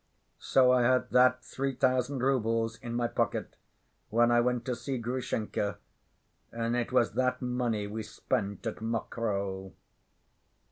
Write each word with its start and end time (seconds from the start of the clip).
So 0.39 0.71
I 0.71 0.81
had 0.81 1.11
that 1.11 1.45
three 1.45 1.75
thousand 1.75 2.23
roubles 2.23 2.75
in 2.79 2.95
my 2.95 3.07
pocket 3.07 3.55
when 4.09 4.31
I 4.31 4.41
went 4.41 4.65
to 4.65 4.75
see 4.75 4.97
Grushenka, 4.97 5.77
and 6.51 6.75
it 6.75 6.91
was 6.91 7.11
that 7.13 7.39
money 7.39 7.85
we 7.85 8.01
spent 8.01 8.65
at 8.65 8.77
Mokroe. 8.81 9.73